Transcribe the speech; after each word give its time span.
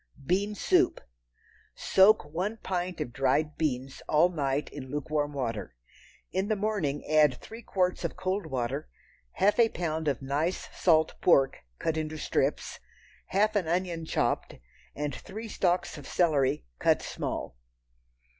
Bean 0.25 0.55
Soup. 0.55 0.99
Soak 1.75 2.25
one 2.25 2.57
pint 2.57 2.99
of 2.99 3.13
dried 3.13 3.55
beans 3.55 4.01
all 4.09 4.29
night 4.29 4.67
in 4.69 4.89
lukewarm 4.89 5.31
water. 5.31 5.75
In 6.31 6.47
the 6.47 6.55
morning 6.55 7.05
add 7.07 7.35
three 7.35 7.61
quarts 7.61 8.03
of 8.03 8.15
cold 8.17 8.47
water, 8.47 8.89
half 9.33 9.59
a 9.59 9.69
pound 9.69 10.07
of 10.07 10.19
nice 10.19 10.67
salt 10.73 11.13
pork, 11.21 11.59
cut 11.77 11.97
into 11.97 12.17
strips, 12.17 12.79
half 13.27 13.55
an 13.55 13.67
onion 13.67 14.03
chopped, 14.05 14.55
and 14.95 15.13
three 15.13 15.47
stalks 15.47 15.99
of 15.99 16.07
celery, 16.07 16.65
cut 16.79 17.03
small. 17.03 17.55